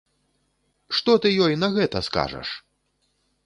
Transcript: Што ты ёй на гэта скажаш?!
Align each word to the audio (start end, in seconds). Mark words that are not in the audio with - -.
Што 0.99 1.11
ты 1.25 1.33
ёй 1.49 1.53
на 1.67 1.71
гэта 1.77 2.05
скажаш?! 2.11 2.49